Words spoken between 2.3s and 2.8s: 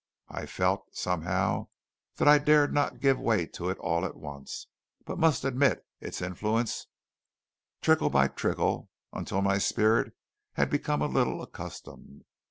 dared